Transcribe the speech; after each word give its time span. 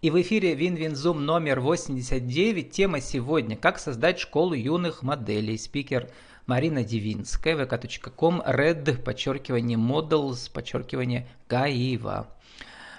И 0.00 0.10
в 0.10 0.20
эфире 0.20 0.54
WinWinZoom 0.54 1.26
номер 1.26 1.58
89. 1.58 2.70
Тема 2.70 3.00
сегодня 3.00 3.56
«Как 3.56 3.80
создать 3.80 4.20
школу 4.20 4.54
юных 4.54 5.02
моделей». 5.02 5.58
Спикер 5.58 6.08
Марина 6.46 6.84
Дивинская, 6.84 7.56
vk.com, 7.56 8.40
red, 8.46 9.02
подчеркивание, 9.02 9.76
models, 9.76 10.52
подчеркивание, 10.52 11.26
Гайва. 11.48 12.28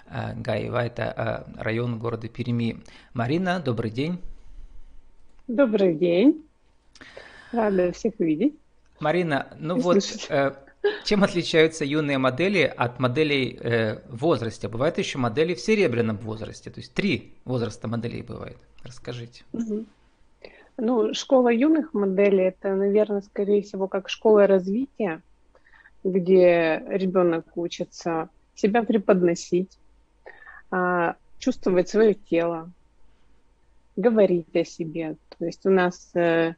Э, 0.07 0.33
Гаева– 0.35 0.85
это 0.85 1.45
э, 1.57 1.61
район 1.63 1.99
города 1.99 2.27
Перми. 2.27 2.83
Марина, 3.13 3.61
добрый 3.61 3.91
день. 3.91 4.19
Добрый 5.47 5.95
день. 5.95 6.43
Рада 7.53 7.93
всех 7.93 8.19
видеть. 8.19 8.55
Марина, 8.99 9.47
ну 9.57 9.79
вот, 9.79 10.03
э, 10.29 10.51
чем 11.03 11.23
отличаются 11.23 11.85
юные 11.85 12.17
модели 12.17 12.61
от 12.61 12.99
моделей 12.99 13.57
э, 13.59 13.99
в 14.09 14.17
возрасте? 14.17 14.67
Бывают 14.67 14.97
еще 14.97 15.17
модели 15.17 15.53
в 15.53 15.59
серебряном 15.59 16.17
возрасте, 16.17 16.69
то 16.69 16.79
есть 16.79 16.93
три 16.93 17.33
возраста 17.45 17.87
моделей 17.87 18.21
бывает. 18.21 18.57
Расскажите. 18.83 19.43
Ну, 20.77 21.13
школа 21.13 21.49
юных 21.49 21.93
моделей 21.93 22.45
это, 22.45 22.73
наверное, 22.73 23.21
скорее 23.21 23.61
всего, 23.61 23.87
как 23.87 24.07
школа 24.07 24.47
развития, 24.47 25.21
где 26.05 26.81
ребенок 26.87 27.45
учится 27.55 28.29
себя 28.55 28.83
преподносить, 28.83 29.77
а, 30.71 31.15
чувствовать 31.37 31.89
свое 31.89 32.13
тело, 32.13 32.71
говорить 33.97 34.55
о 34.55 34.63
себе. 34.63 35.17
То 35.37 35.45
есть 35.45 35.65
у 35.65 35.69
нас 35.69 36.11
э, 36.15 36.55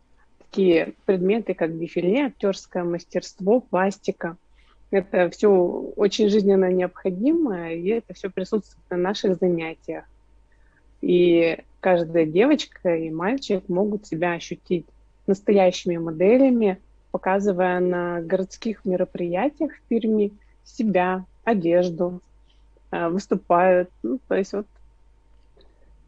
такие 0.51 0.95
предметы, 1.05 1.53
как 1.53 1.79
дефиле, 1.79 2.25
актерское 2.25 2.83
мастерство, 2.83 3.61
пластика. 3.61 4.37
Это 4.91 5.29
все 5.29 5.49
очень 5.49 6.29
жизненно 6.29 6.69
необходимо, 6.69 7.71
и 7.71 7.87
это 7.87 8.13
все 8.13 8.29
присутствует 8.29 8.83
на 8.89 8.97
наших 8.97 9.37
занятиях. 9.37 10.03
И 10.99 11.57
каждая 11.79 12.25
девочка 12.25 12.95
и 12.95 13.09
мальчик 13.09 13.67
могут 13.69 14.05
себя 14.05 14.33
ощутить 14.33 14.85
настоящими 15.25 15.95
моделями, 15.95 16.79
показывая 17.11 17.79
на 17.79 18.21
городских 18.21 18.83
мероприятиях 18.83 19.71
в 19.73 19.81
Перми 19.87 20.33
себя, 20.65 21.25
одежду, 21.45 22.21
э, 22.91 23.07
выступают. 23.07 23.89
Ну, 24.03 24.19
то 24.27 24.35
есть 24.35 24.51
вот 24.51 24.67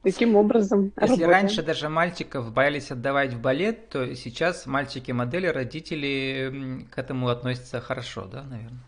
Таким 0.03 0.35
образом 0.35 0.91
Если 0.99 1.01
работаем. 1.01 1.29
раньше 1.29 1.63
даже 1.63 1.87
мальчиков 1.87 2.51
боялись 2.51 2.91
отдавать 2.91 3.33
в 3.33 3.41
балет, 3.41 3.87
то 3.87 4.13
сейчас 4.15 4.65
мальчики-модели, 4.65 5.47
родители 5.47 6.85
к 6.91 6.97
этому 6.97 7.29
относятся 7.29 7.79
хорошо, 7.79 8.25
да, 8.29 8.43
наверное? 8.43 8.81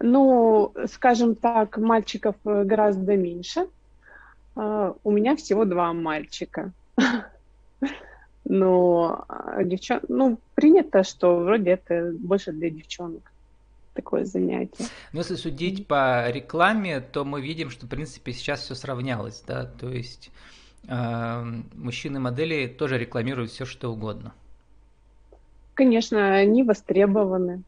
Ну, 0.00 0.72
скажем 0.90 1.36
так, 1.36 1.78
мальчиков 1.78 2.34
э, 2.44 2.64
гораздо 2.64 3.16
меньше. 3.16 3.68
А, 4.56 4.94
у 5.04 5.10
меня 5.12 5.36
всего 5.36 5.64
два 5.64 5.92
мальчика. 5.92 6.72
Но 8.44 9.24
а, 9.28 9.62
девчон... 9.62 10.00
ну, 10.08 10.38
принято, 10.56 11.04
что 11.04 11.36
вроде 11.36 11.70
это 11.70 12.12
больше 12.18 12.50
для 12.50 12.70
девчонок 12.70 13.31
такое 13.94 14.24
занятие. 14.24 14.86
Но 15.12 15.20
если 15.20 15.36
судить 15.36 15.86
по 15.86 16.28
рекламе, 16.30 17.00
то 17.00 17.24
мы 17.24 17.40
видим, 17.40 17.70
что 17.70 17.86
в 17.86 17.88
принципе 17.88 18.32
сейчас 18.32 18.60
все 18.60 18.74
сравнялось, 18.74 19.42
да, 19.46 19.64
то 19.64 19.90
есть 19.90 20.30
э, 20.88 21.44
мужчины-модели 21.74 22.66
тоже 22.66 22.98
рекламируют 22.98 23.50
все 23.50 23.64
что 23.64 23.92
угодно. 23.92 24.32
Конечно, 25.74 26.34
они 26.34 26.62
востребованы, 26.62 27.62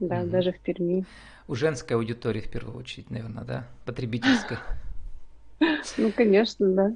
да, 0.00 0.20
угу. 0.20 0.30
даже 0.30 0.52
в 0.52 0.60
Перми. 0.60 1.04
У 1.46 1.54
женской 1.54 1.96
аудитории 1.96 2.40
в 2.40 2.50
первую 2.50 2.78
очередь, 2.78 3.10
наверное, 3.10 3.44
да, 3.44 3.68
потребительской. 3.84 4.58
Ну, 5.96 6.10
конечно, 6.10 6.66
да. 6.66 6.92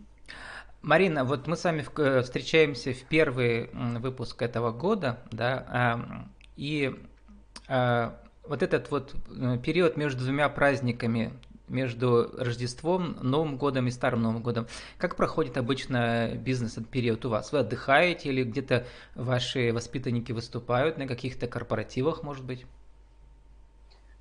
Марина, 0.83 1.25
вот 1.25 1.47
мы 1.47 1.57
с 1.57 1.63
вами 1.63 1.87
э, 1.97 2.23
встречаемся 2.23 2.93
в 2.93 3.03
первый 3.05 3.71
выпуск 3.73 4.43
этого 4.43 4.73
года, 4.73 5.21
да, 5.31 6.19
и 6.57 6.93
а, 7.69 8.19
вот 8.49 8.63
этот 8.63 8.91
вот 8.91 9.15
э, 9.29 9.59
период 9.63 9.97
между 9.97 10.25
двумя 10.25 10.49
праздниками, 10.49 11.33
между 11.69 12.31
Рождеством, 12.39 13.17
Новым 13.23 13.57
годом 13.57 13.87
и 13.87 13.91
Старым 13.91 14.23
Новым 14.23 14.43
годом. 14.43 14.67
Как 14.97 15.17
проходит 15.17 15.57
обычно 15.59 16.33
бизнес 16.35 16.73
этот 16.73 16.89
период 16.89 17.25
у 17.25 17.29
вас? 17.29 17.53
Вы 17.53 17.59
отдыхаете 17.59 18.31
или 18.31 18.43
где-то 18.43 18.87
ваши 19.15 19.73
воспитанники 19.73 20.33
выступают 20.33 20.99
на 20.99 21.07
каких-то 21.07 21.47
корпоративах, 21.47 22.23
может 22.23 22.45
быть? 22.45 22.65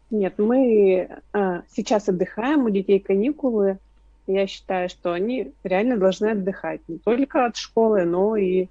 Нет, 0.09 0.35
мы 0.37 1.09
а, 1.33 1.63
сейчас 1.69 2.07
отдыхаем, 2.07 2.66
у 2.66 2.69
детей 2.69 2.99
каникулы. 2.99 3.77
Я 4.25 4.47
считаю, 4.47 4.89
что 4.89 5.13
они 5.13 5.53
реально 5.63 5.97
должны 5.97 6.27
отдыхать 6.27 6.81
не 6.87 6.97
только 6.97 7.45
от 7.45 7.55
школы, 7.55 8.03
но 8.03 8.35
и 8.35 8.67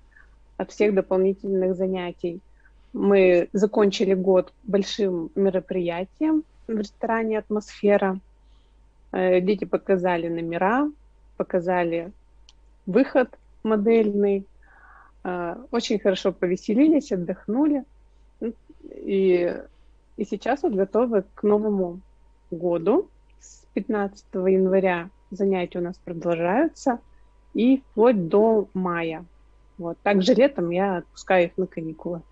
от 0.56 0.70
всех 0.70 0.94
дополнительных 0.94 1.76
занятий. 1.76 2.40
Мы 2.96 3.50
закончили 3.52 4.14
год 4.14 4.54
большим 4.64 5.30
мероприятием 5.34 6.44
в 6.66 6.78
ресторане 6.78 7.38
«Атмосфера». 7.38 8.18
Э, 9.12 9.42
дети 9.42 9.66
показали 9.66 10.28
номера, 10.28 10.90
показали 11.36 12.10
выход 12.86 13.28
модельный. 13.62 14.46
Э, 15.24 15.56
очень 15.72 15.98
хорошо 15.98 16.32
повеселились, 16.32 17.12
отдохнули. 17.12 17.84
И, 18.40 19.54
и 20.16 20.24
сейчас 20.24 20.62
вот 20.62 20.72
готовы 20.72 21.24
к 21.34 21.42
Новому 21.42 22.00
году. 22.50 23.10
С 23.40 23.66
15 23.74 24.24
января 24.32 25.10
занятия 25.30 25.80
у 25.80 25.82
нас 25.82 25.98
продолжаются 25.98 27.00
и 27.52 27.82
вплоть 27.90 28.28
до 28.28 28.68
мая. 28.72 29.26
Вот. 29.76 29.98
Также 30.02 30.32
летом 30.32 30.70
я 30.70 30.96
отпускаю 30.96 31.48
их 31.48 31.58
на 31.58 31.66
каникулы. 31.66 32.22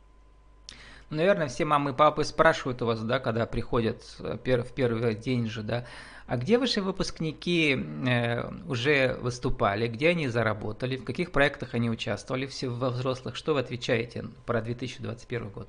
Наверное, 1.11 1.49
все 1.49 1.65
мамы 1.65 1.91
и 1.91 1.95
папы 1.95 2.25
спрашивают 2.25 2.83
у 2.83 2.87
вас, 2.87 3.01
да, 3.03 3.19
когда 3.19 3.47
приходят 3.47 4.03
в 4.19 4.37
первый 4.39 5.15
день 5.15 5.47
же, 5.47 5.63
да, 5.63 5.85
а 6.27 6.39
где 6.39 6.57
ваши 6.57 6.81
выпускники 6.81 7.77
э, 7.77 8.51
уже 8.67 9.19
выступали, 9.21 9.89
где 9.89 10.09
они 10.09 10.29
заработали, 10.29 10.97
в 10.97 11.05
каких 11.05 11.33
проектах 11.33 11.75
они 11.75 11.91
участвовали 11.91 12.47
все 12.47 12.69
во 12.69 12.89
взрослых? 12.89 13.37
Что 13.37 13.53
вы 13.53 13.61
отвечаете 13.61 14.25
про 14.47 14.63
2021 14.63 15.51
год? 15.51 15.69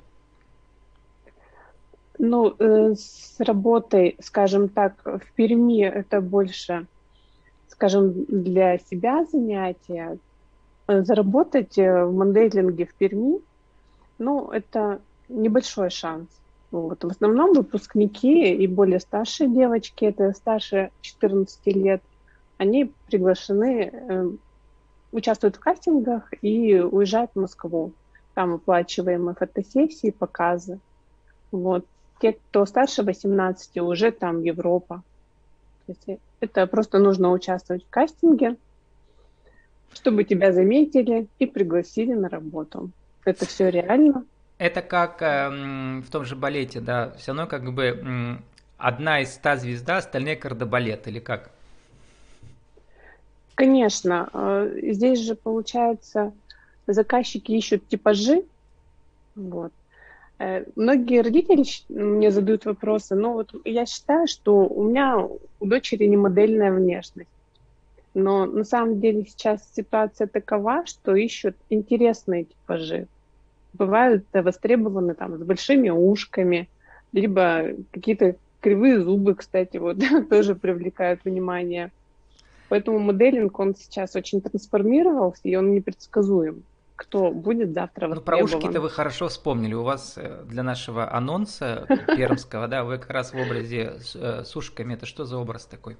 Ну, 2.18 2.56
э, 2.57 2.95
с 2.95 3.35
работой, 3.40 4.16
скажем 4.22 4.69
так, 4.69 4.94
в 5.03 5.34
Перми 5.35 5.84
это 5.84 6.22
больше, 6.22 6.88
скажем, 7.68 8.24
для 8.25 8.78
себя 8.78 9.25
занятие. 9.25 10.18
Заработать 10.88 11.75
в 11.75 12.12
моделинге 12.12 12.85
в 12.85 12.94
Перми, 12.94 13.41
ну, 14.19 14.50
это 14.51 15.01
небольшой 15.30 15.90
шанс. 15.90 16.28
Вот. 16.72 17.03
В 17.03 17.08
основном 17.08 17.53
выпускники 17.53 18.53
и 18.53 18.68
более 18.68 19.00
старшие 19.00 19.50
девочки, 19.50 20.06
это 20.06 20.34
старше 20.34 20.91
14 21.02 21.68
лет, 21.68 22.02
они 22.58 22.91
приглашены, 23.08 23.91
э, 23.91 24.30
участвуют 25.12 25.56
в 25.56 25.59
кастингах 25.59 26.30
и 26.41 26.80
уезжают 26.80 27.31
в 27.34 27.40
Москву. 27.40 27.94
Там 28.34 28.56
оплачиваемые 28.56 29.36
фотосессии, 29.36 30.12
показы. 30.12 30.80
Вот. 31.52 31.86
Те, 32.19 32.34
кто 32.34 32.66
старше 32.66 33.03
18, 33.03 33.78
уже 33.78 34.12
там 34.12 34.42
Европа. 34.42 35.03
То 35.86 35.94
есть 35.94 36.22
это 36.40 36.68
просто 36.68 37.00
нужно 37.00 37.31
участвовать 37.31 37.86
в 37.86 37.90
кастинге, 37.90 38.57
чтобы 39.94 40.24
тебя 40.24 40.52
заметили 40.52 41.28
и 41.40 41.46
пригласили 41.46 42.13
на 42.13 42.28
работу. 42.28 42.90
Это 43.24 43.46
все 43.46 43.69
реально. 43.69 44.25
Это 44.57 44.81
как 44.81 45.21
э, 45.21 45.49
в 45.99 46.09
том 46.09 46.23
же 46.25 46.35
балете, 46.35 46.79
да, 46.79 47.11
все 47.17 47.33
равно 47.33 47.47
как 47.47 47.73
бы 47.73 48.39
одна 48.77 49.21
из 49.21 49.33
ста 49.33 49.57
звезда, 49.57 49.97
остальные 49.97 50.38
кардебалет, 50.38 51.07
или 51.07 51.19
как? 51.19 51.51
Конечно. 53.56 54.30
Э, 54.33 54.80
здесь 54.91 55.19
же, 55.19 55.35
получается, 55.35 56.31
заказчики 56.88 57.51
ищут 57.51 57.88
типажи. 57.88 58.44
Вот. 59.35 59.74
Э, 60.39 60.63
многие 60.75 61.21
родители 61.21 61.65
мне 61.89 62.31
задают 62.31 62.65
вопросы, 62.65 63.15
но 63.15 63.33
вот 63.33 63.53
я 63.65 63.85
считаю, 63.85 64.27
что 64.27 64.65
у 64.68 64.83
меня 64.83 65.18
у 65.18 65.65
дочери 65.65 66.06
не 66.06 66.18
модельная 66.18 66.71
внешность. 66.71 67.30
Но 68.13 68.45
на 68.45 68.63
самом 68.63 69.01
деле 69.01 69.25
сейчас 69.25 69.69
ситуация 69.75 70.27
такова, 70.27 70.85
что 70.85 71.13
ищут 71.13 71.57
интересные 71.69 72.45
типажи 72.45 73.07
бывают 73.77 74.25
востребованы 74.33 75.13
там 75.13 75.38
с 75.38 75.44
большими 75.44 75.89
ушками, 75.89 76.69
либо 77.12 77.69
какие-то 77.92 78.36
кривые 78.62 79.01
зубы, 79.01 79.36
кстати, 79.36 79.77
вот 79.77 79.98
тоже 80.30 80.56
привлекают 80.56 81.22
внимание. 81.24 81.92
Поэтому 82.69 83.00
моделинг, 83.00 83.60
он 83.60 83.75
сейчас 83.75 84.16
очень 84.16 84.42
трансформировался, 84.42 85.42
и 85.44 85.56
он 85.56 85.74
непредсказуем 85.74 86.63
кто 86.95 87.31
будет 87.31 87.74
завтра 87.74 88.07
Ну, 88.07 88.22
про 88.22 88.38
ушки-то 88.38 88.80
вы 88.80 88.89
хорошо 88.89 89.27
вспомнили. 89.27 89.74
У 89.74 89.83
вас 89.83 90.13
э, 90.16 90.44
для 90.45 90.63
нашего 90.63 91.13
анонса 91.13 91.86
пермского, 92.07 92.68
да, 92.68 92.83
вы 92.83 92.98
как 92.98 93.10
раз 93.10 93.33
в 93.33 93.38
образе 93.38 94.00
с, 94.00 94.16
э, 94.16 94.45
с 94.45 94.56
ушками. 94.56 94.94
Это 94.94 95.06
что 95.06 95.25
за 95.25 95.38
образ 95.38 95.66
такой? 95.66 95.98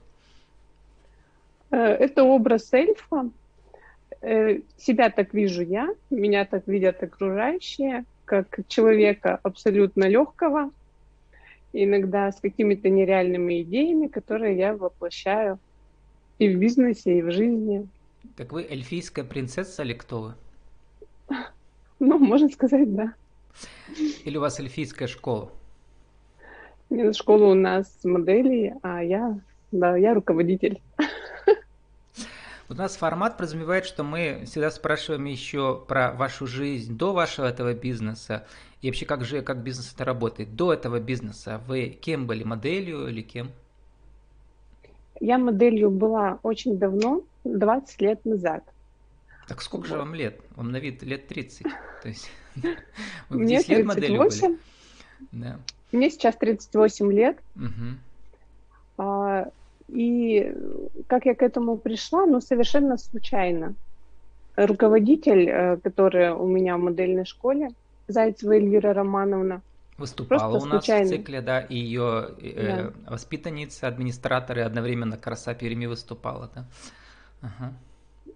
Это 1.70 2.24
образ 2.24 2.72
эльфа. 2.72 3.30
Себя 4.22 5.10
так 5.10 5.34
вижу 5.34 5.62
я, 5.62 5.94
меня 6.10 6.46
так 6.46 6.68
видят 6.68 7.04
окружающие, 7.04 8.06
как 8.26 8.60
человека 8.68 9.40
абсолютно 9.44 10.06
легкого, 10.06 10.72
иногда 11.74 12.32
с 12.32 12.40
какими-то 12.40 12.90
нереальными 12.90 13.62
идеями, 13.62 14.08
которые 14.08 14.58
я 14.58 14.76
воплощаю 14.76 15.60
и 16.40 16.50
в 16.50 16.58
бизнесе, 16.58 17.20
и 17.20 17.22
в 17.22 17.32
жизни. 17.32 17.88
Так 18.36 18.52
вы 18.52 18.64
эльфийская 18.64 19.24
принцесса 19.24 19.84
или 19.84 19.94
кто 19.94 20.22
вы? 20.22 20.34
Ну, 21.98 22.20
можно 22.20 22.50
сказать, 22.50 22.94
да. 22.94 23.14
Или 24.26 24.36
у 24.36 24.42
вас 24.42 24.60
эльфийская 24.60 25.08
школа? 25.08 25.50
Нет, 26.90 27.16
школа 27.16 27.46
у 27.46 27.54
нас 27.54 27.88
моделей, 28.04 28.74
а 28.82 29.02
я, 29.02 29.40
да, 29.72 29.96
я 29.96 30.14
руководитель. 30.14 30.82
У 32.68 32.74
нас 32.74 32.96
формат 32.96 33.38
подразумевает, 33.38 33.86
что 33.86 34.04
мы 34.04 34.44
всегда 34.46 34.72
спрашиваем 34.72 35.26
еще 35.26 35.84
про 35.88 36.12
вашу 36.14 36.48
жизнь 36.48 36.98
до 36.98 37.14
вашего 37.14 37.46
этого 37.46 37.74
бизнеса 37.76 38.48
и 38.82 38.88
вообще 38.88 39.06
как 39.06 39.24
же 39.24 39.44
как 39.44 39.62
бизнес 39.62 39.94
это 39.94 40.04
работает. 40.04 40.56
До 40.56 40.74
этого 40.74 41.00
бизнеса 41.00 41.62
вы 41.68 41.90
кем 41.90 42.26
были, 42.26 42.44
моделью 42.44 43.08
или 43.08 43.22
кем? 43.22 43.52
Я 45.20 45.38
моделью 45.38 45.92
была 45.92 46.40
очень 46.42 46.78
давно, 46.78 47.22
20 47.44 48.02
лет 48.02 48.26
назад. 48.26 48.64
Так 49.48 49.62
сколько 49.62 49.84
вот. 49.84 49.90
же 49.90 49.98
вам 49.98 50.16
лет? 50.16 50.42
Вам 50.56 50.72
на 50.72 50.78
вид 50.78 51.04
лет 51.04 51.28
30. 51.28 51.64
То 52.02 52.08
есть 52.08 52.32
вы 53.30 53.40
Мне 53.40 53.58
10 53.58 53.70
лет 53.70 53.86
моделью 53.86 54.24
были? 54.24 54.60
Да. 55.32 55.60
Мне 55.92 56.10
сейчас 56.10 56.36
38 56.36 57.12
лет. 57.12 57.38
Угу. 57.56 59.54
И 59.88 60.54
как 61.08 61.26
я 61.26 61.36
к 61.36 61.42
этому 61.42 61.78
пришла? 61.78 62.26
Ну, 62.26 62.42
совершенно 62.42 62.98
случайно. 62.98 63.76
Руководитель, 64.56 65.50
э, 65.50 65.78
который 65.78 66.32
у 66.32 66.46
меня 66.48 66.78
в 66.78 66.80
модельной 66.80 67.26
школе, 67.26 67.70
Зайцева 68.08 68.54
Эльвира 68.54 68.94
Романовна, 68.94 69.62
Выступала 69.98 70.58
у 70.58 70.66
нас 70.66 70.84
случайно. 70.84 71.06
в 71.06 71.10
цикле, 71.10 71.42
да, 71.42 71.62
и 71.62 71.76
ее 71.76 72.32
э, 72.42 72.92
да. 73.06 73.12
воспитанница, 73.12 73.88
администратор 73.88 74.58
и 74.60 74.62
одновременно 74.62 75.18
краса 75.18 75.54
Перми 75.54 75.86
выступала, 75.86 76.50
да. 76.54 76.66
Ага. 77.42 77.74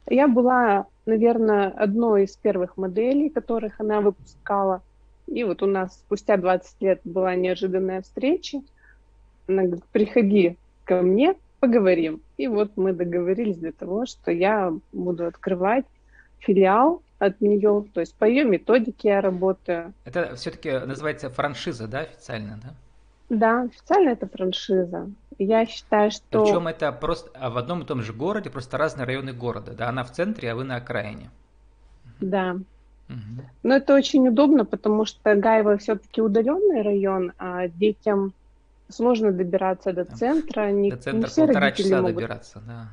Я 0.07 0.27
была, 0.27 0.85
наверное, 1.05 1.69
одной 1.69 2.23
из 2.23 2.37
первых 2.37 2.77
моделей, 2.77 3.29
которых 3.29 3.79
она 3.81 3.99
выпускала. 3.99 4.81
И 5.27 5.43
вот 5.43 5.61
у 5.61 5.65
нас 5.65 5.95
спустя 5.95 6.37
20 6.37 6.81
лет 6.81 7.01
была 7.03 7.35
неожиданная 7.35 8.01
встреча. 8.01 8.61
Она 9.47 9.63
говорит, 9.63 9.83
приходи 9.91 10.57
ко 10.89 11.03
мне, 11.03 11.35
поговорим. 11.59 12.19
И 12.37 12.47
вот 12.47 12.71
мы 12.75 12.93
договорились 12.93 13.57
для 13.57 13.71
того, 13.71 14.07
что 14.07 14.31
я 14.31 14.73
буду 14.91 15.27
открывать 15.27 15.85
филиал 16.39 17.03
от 17.19 17.41
нее, 17.41 17.85
то 17.93 17.99
есть 17.99 18.15
по 18.15 18.25
ее 18.25 18.43
методике 18.43 19.09
я 19.09 19.21
работаю. 19.21 19.93
Это 20.05 20.35
все-таки 20.35 20.71
называется 20.71 21.29
франшиза, 21.29 21.87
да, 21.87 21.99
официально, 21.99 22.59
да? 22.63 22.73
Да, 23.29 23.61
официально 23.63 24.09
это 24.09 24.27
франшиза. 24.27 25.11
Я 25.37 25.67
считаю, 25.67 26.09
что... 26.09 26.43
Причем 26.43 26.67
это 26.67 26.91
просто 26.91 27.29
а 27.35 27.51
в 27.51 27.57
одном 27.59 27.83
и 27.83 27.85
том 27.85 28.01
же 28.01 28.13
городе, 28.13 28.49
просто 28.49 28.77
разные 28.77 29.05
районы 29.05 29.33
города, 29.33 29.73
да? 29.73 29.89
Она 29.89 30.03
в 30.03 30.11
центре, 30.11 30.51
а 30.51 30.55
вы 30.55 30.63
на 30.63 30.77
окраине. 30.77 31.29
Да. 32.19 32.57
Угу. 33.09 33.43
Но 33.61 33.75
это 33.75 33.93
очень 33.93 34.27
удобно, 34.27 34.65
потому 34.65 35.05
что 35.05 35.35
Гаево 35.35 35.77
все-таки 35.77 36.21
удаленный 36.21 36.81
район, 36.81 37.33
а 37.37 37.67
детям 37.67 38.33
сложно 38.89 39.31
добираться 39.31 39.93
до 39.93 40.05
центра. 40.05 40.71
Не, 40.71 40.91
до 40.91 40.97
центра 40.97 41.19
не 41.19 41.25
все 41.27 41.45
полтора 41.45 41.61
родители 41.61 41.83
часа 41.83 42.01
могут, 42.01 42.15
добираться, 42.15 42.63
да. 42.67 42.87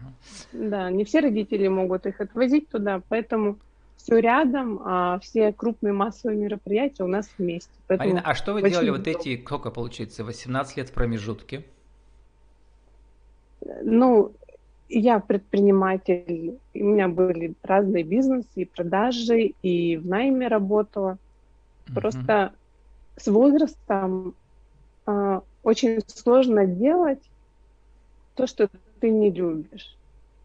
Да, 0.52 0.90
не 0.90 1.04
все 1.04 1.20
родители 1.20 1.68
могут 1.68 2.06
их 2.06 2.20
отвозить 2.20 2.68
туда, 2.68 3.02
поэтому 3.08 3.58
все 3.96 4.18
рядом, 4.18 4.80
а 4.84 5.18
все 5.20 5.52
крупные 5.52 5.92
массовые 5.92 6.38
мероприятия 6.38 7.02
у 7.02 7.08
нас 7.08 7.28
вместе. 7.38 7.70
Поэтому 7.88 8.10
Марина, 8.10 8.28
а 8.28 8.34
что 8.34 8.52
вы 8.52 8.68
делали 8.70 8.90
вот 8.90 9.06
эти, 9.06 9.40
сколько 9.42 9.70
получается, 9.70 10.22
18 10.22 10.76
лет 10.76 10.88
в 10.90 10.92
промежутке? 10.92 11.64
Ну, 13.82 14.32
я 14.88 15.18
предприниматель, 15.18 16.58
у 16.74 16.78
меня 16.78 17.08
были 17.08 17.54
разные 17.62 18.04
бизнесы 18.04 18.48
и 18.54 18.64
продажи, 18.64 19.54
и 19.62 19.96
в 19.96 20.06
найме 20.06 20.46
работала. 20.46 21.18
Просто 21.92 22.20
uh-huh. 22.20 22.52
с 23.16 23.26
возрастом 23.26 24.34
э, 25.06 25.40
очень 25.66 26.00
сложно 26.06 26.66
делать 26.66 27.22
то, 28.34 28.46
что 28.46 28.68
ты 29.00 29.10
не 29.10 29.30
любишь 29.30 29.96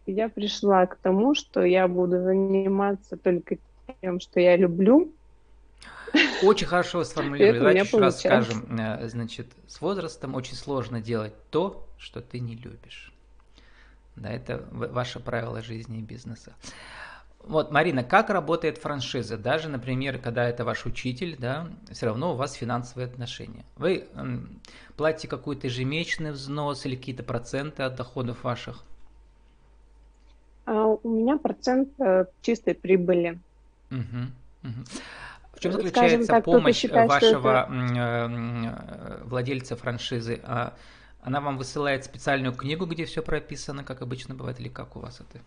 я 0.06 0.28
пришла 0.28 0.86
к 0.86 0.96
тому, 0.96 1.34
что 1.34 1.62
я 1.62 1.88
буду 1.88 2.22
заниматься 2.22 3.16
только 3.16 3.56
тем, 4.00 4.20
что 4.20 4.40
я 4.40 4.56
люблю. 4.56 5.12
Очень 6.42 6.66
хорошо 6.66 7.04
сформулировали. 7.04 7.58
Давайте 7.58 7.80
еще 7.80 7.98
раз 7.98 8.18
скажем. 8.18 8.78
Э, 8.78 9.08
значит, 9.08 9.46
с 9.66 9.80
возрастом 9.80 10.34
очень 10.34 10.56
сложно 10.56 11.00
делать 11.00 11.34
то, 11.50 11.86
что 11.98 12.20
ты 12.20 12.40
не 12.40 12.56
любишь. 12.56 13.12
Да, 14.16 14.30
это 14.30 14.66
ваше 14.70 15.20
правило 15.20 15.62
жизни 15.62 16.00
и 16.00 16.02
бизнеса. 16.02 16.54
Вот, 17.44 17.72
Марина, 17.72 18.04
как 18.04 18.30
работает 18.30 18.78
франшиза? 18.78 19.36
Даже, 19.36 19.68
например, 19.68 20.18
когда 20.18 20.48
это 20.48 20.64
ваш 20.64 20.86
учитель, 20.86 21.36
да, 21.36 21.68
все 21.90 22.06
равно 22.06 22.32
у 22.32 22.36
вас 22.36 22.52
финансовые 22.52 23.06
отношения. 23.06 23.64
Вы 23.76 24.06
платите 24.96 25.26
какой-то 25.26 25.66
ежемесячный 25.66 26.30
взнос 26.30 26.86
или 26.86 26.94
какие-то 26.94 27.24
проценты 27.24 27.82
от 27.82 27.96
доходов 27.96 28.44
ваших? 28.44 28.84
А 30.66 30.86
у 30.86 31.08
меня 31.08 31.36
процент 31.36 31.88
э, 32.00 32.26
чистой 32.40 32.74
прибыли. 32.74 33.40
Угу, 33.90 33.98
угу. 34.62 34.84
В 35.54 35.60
чем 35.60 35.72
заключается 35.72 36.28
так, 36.28 36.44
помощь 36.44 36.76
считает, 36.76 37.10
вашего 37.10 37.64
это... 37.64 37.72
Э, 37.98 39.24
владельца 39.24 39.74
франшизы? 39.74 40.40
А 40.44 40.74
она 41.22 41.40
вам 41.40 41.58
высылает 41.58 42.04
специальную 42.04 42.54
книгу, 42.54 42.86
где 42.86 43.04
все 43.04 43.22
прописано, 43.22 43.82
как 43.82 44.02
обычно 44.02 44.36
бывает, 44.36 44.60
или 44.60 44.68
как 44.68 44.96
у 44.96 45.00
вас 45.00 45.20
это? 45.20 45.42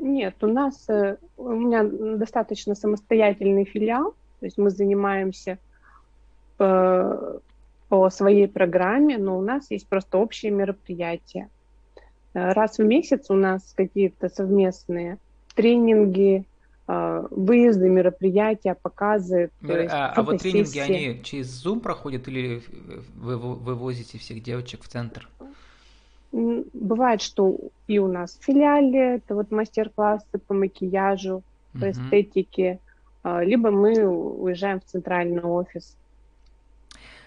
Нет, 0.00 0.42
у 0.42 0.46
нас, 0.46 0.88
э, 0.88 1.16
у 1.36 1.50
меня 1.50 1.84
достаточно 1.84 2.74
самостоятельный 2.74 3.64
филиал, 3.64 4.14
то 4.40 4.46
есть 4.46 4.56
мы 4.56 4.70
занимаемся 4.70 5.58
по, 6.56 7.40
по 7.88 8.08
своей 8.08 8.48
программе, 8.48 9.18
но 9.18 9.38
у 9.38 9.42
нас 9.42 9.70
есть 9.70 9.86
просто 9.86 10.16
общие 10.16 10.52
мероприятия. 10.52 11.50
Э, 12.32 12.52
раз 12.52 12.78
в 12.78 12.84
месяц 12.84 13.26
у 13.28 13.34
нас 13.34 13.74
какие-то 13.76 14.30
совместные 14.30 15.18
тренинги, 15.54 16.46
э, 16.88 17.26
выезды, 17.30 17.90
мероприятия, 17.90 18.74
показы. 18.80 19.50
а, 19.90 20.12
а 20.16 20.22
вот 20.22 20.38
тренинги, 20.38 20.78
они 20.78 21.22
через 21.22 21.62
Zoom 21.62 21.80
проходят 21.80 22.26
или 22.26 22.62
вы 23.16 23.36
вывозите 23.36 24.16
всех 24.16 24.42
девочек 24.42 24.82
в 24.82 24.88
центр? 24.88 25.28
Бывает, 26.32 27.22
что 27.22 27.56
и 27.88 27.98
у 27.98 28.06
нас 28.06 28.38
в 28.38 28.44
филиале, 28.44 29.16
это 29.16 29.34
вот 29.34 29.50
мастер-классы 29.50 30.38
по 30.46 30.54
макияжу, 30.54 31.42
по 31.72 31.84
uh 31.84 31.90
эстетике, 31.90 32.78
э, 33.24 33.44
либо 33.44 33.70
мы 33.70 34.06
уезжаем 34.06 34.80
в 34.80 34.84
центральный 34.84 35.42
офис. 35.42 35.96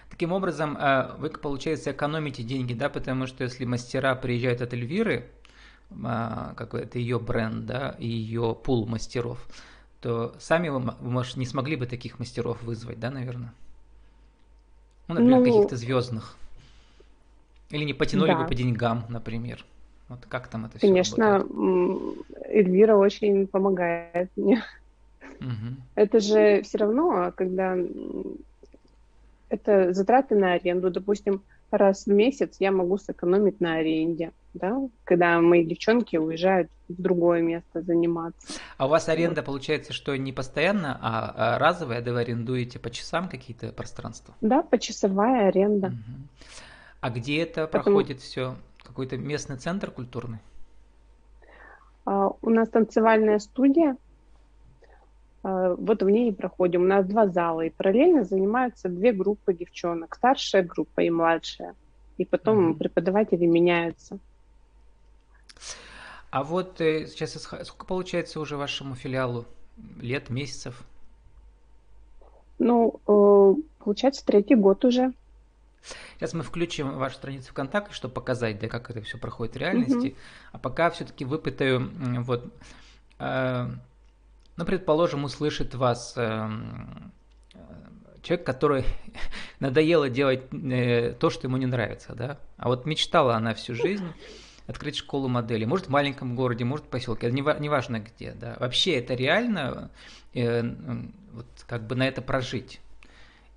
Таким 0.08 0.32
образом, 0.32 0.76
э, 0.76 1.16
вы, 1.18 1.28
получается, 1.30 1.90
экономите 1.90 2.42
деньги, 2.42 2.72
да, 2.72 2.88
потому 2.88 3.26
что 3.26 3.44
если 3.44 3.64
мастера 3.64 4.14
приезжают 4.14 4.62
от 4.62 4.72
Эльвиры, 4.72 5.26
а, 6.02 6.54
как 6.56 6.74
это 6.74 6.98
ее 6.98 7.18
бренд, 7.18 7.66
да, 7.66 7.94
и 7.98 8.08
ее 8.08 8.54
пул 8.54 8.86
мастеров, 8.86 9.46
то 10.00 10.34
сами 10.38 10.68
вы, 10.68 10.80
может, 10.80 11.36
не 11.36 11.46
смогли 11.46 11.76
бы 11.76 11.86
таких 11.86 12.18
мастеров 12.18 12.62
вызвать, 12.62 12.98
да, 13.00 13.10
наверное? 13.10 13.52
Ну, 15.08 15.14
например, 15.14 15.40
ну, 15.40 15.44
каких-то 15.44 15.76
звездных. 15.76 16.36
Или 17.70 17.84
не 17.84 17.94
потянули 17.94 18.32
да. 18.32 18.42
бы 18.42 18.46
по 18.46 18.54
деньгам, 18.54 19.04
например. 19.08 19.64
Вот 20.08 20.26
как 20.28 20.48
там 20.48 20.66
это 20.66 20.78
Конечно, 20.78 21.38
все 21.38 21.48
Конечно, 21.48 22.24
Эльвира 22.46 22.96
очень 22.96 23.46
помогает 23.46 24.30
мне. 24.36 24.62
Угу. 25.40 25.76
Это 25.94 26.20
же 26.20 26.62
все 26.62 26.78
равно, 26.78 27.32
когда 27.36 27.76
это 29.48 29.92
затраты 29.92 30.36
на 30.36 30.52
аренду. 30.52 30.90
Допустим, 30.90 31.42
раз 31.70 32.06
в 32.06 32.10
месяц 32.10 32.56
я 32.60 32.70
могу 32.70 32.98
сэкономить 32.98 33.60
на 33.60 33.76
аренде, 33.76 34.32
да, 34.52 34.78
когда 35.04 35.40
мои 35.40 35.64
девчонки 35.64 36.16
уезжают 36.16 36.70
в 36.88 37.00
другое 37.00 37.40
место 37.42 37.82
заниматься. 37.82 38.60
А 38.76 38.86
у 38.86 38.88
вас 38.88 39.08
аренда 39.08 39.42
получается, 39.42 39.92
что 39.92 40.16
не 40.16 40.32
постоянно, 40.32 40.98
а, 41.00 41.54
а 41.54 41.58
разовая, 41.58 42.02
да 42.02 42.12
вы 42.12 42.20
арендуете 42.20 42.78
по 42.78 42.90
часам 42.90 43.28
какие-то 43.28 43.72
пространства? 43.72 44.34
Да, 44.40 44.62
почасовая 44.62 45.48
аренда. 45.48 45.88
Угу. 45.88 45.94
А 47.04 47.10
где 47.10 47.42
это 47.42 47.66
Потому... 47.66 47.98
проходит 47.98 48.22
все? 48.22 48.56
Какой-то 48.82 49.18
местный 49.18 49.58
центр 49.58 49.90
культурный? 49.90 50.38
А, 52.06 52.30
у 52.40 52.48
нас 52.48 52.70
танцевальная 52.70 53.40
студия, 53.40 53.98
а, 55.42 55.74
вот 55.74 56.02
в 56.02 56.08
ней 56.08 56.30
и 56.30 56.34
проходим. 56.34 56.80
У 56.80 56.86
нас 56.86 57.04
два 57.04 57.26
зала, 57.26 57.60
и 57.60 57.68
параллельно 57.68 58.24
занимаются 58.24 58.88
две 58.88 59.12
группы 59.12 59.52
девчонок, 59.52 60.14
старшая 60.14 60.62
группа 60.62 61.00
и 61.02 61.10
младшая. 61.10 61.74
И 62.16 62.24
потом 62.24 62.70
mm-hmm. 62.70 62.78
преподаватели 62.78 63.44
меняются. 63.44 64.18
А 66.30 66.42
вот 66.42 66.80
э, 66.80 67.06
сейчас 67.08 67.34
сколько 67.34 67.84
получается 67.84 68.40
уже 68.40 68.56
вашему 68.56 68.94
филиалу? 68.94 69.44
Лет, 70.00 70.30
месяцев? 70.30 70.82
Ну, 72.58 72.98
э, 73.06 73.60
получается, 73.84 74.24
третий 74.24 74.54
год 74.54 74.86
уже. 74.86 75.12
Сейчас 76.16 76.32
мы 76.34 76.42
включим 76.42 76.96
вашу 76.98 77.16
страницу 77.16 77.50
ВКонтакте, 77.50 77.94
чтобы 77.94 78.14
показать, 78.14 78.58
да, 78.58 78.68
как 78.68 78.90
это 78.90 79.02
все 79.02 79.18
проходит 79.18 79.54
в 79.54 79.58
реальности. 79.58 80.08
Угу. 80.08 80.16
А 80.52 80.58
пока 80.58 80.90
все-таки 80.90 81.24
выпытаю, 81.24 81.90
вот, 82.22 82.52
э, 83.18 83.70
ну, 84.56 84.64
предположим, 84.64 85.24
услышит 85.24 85.74
вас 85.74 86.14
э, 86.16 86.48
человек, 88.24 88.44
который 88.44 88.84
надоело 89.60 90.08
делать 90.08 90.42
э, 90.52 91.12
то, 91.12 91.30
что 91.30 91.46
ему 91.46 91.56
не 91.58 91.66
нравится, 91.66 92.14
да, 92.14 92.38
а 92.56 92.68
вот 92.68 92.86
мечтала 92.86 93.36
она 93.36 93.54
всю 93.54 93.74
жизнь 93.74 94.06
открыть 94.66 94.96
школу 94.96 95.28
модели, 95.28 95.64
может 95.64 95.86
в 95.86 95.90
маленьком 95.90 96.34
городе, 96.34 96.64
может 96.64 96.86
в 96.86 96.88
поселке, 96.88 97.30
не, 97.30 97.42
не 97.60 97.68
важно 97.68 98.00
где, 98.00 98.32
да, 98.32 98.56
вообще 98.58 98.94
это 98.94 99.14
реально, 99.14 99.90
э, 100.32 100.62
вот 101.32 101.46
как 101.66 101.86
бы 101.86 101.94
на 101.94 102.08
это 102.08 102.22
прожить, 102.22 102.80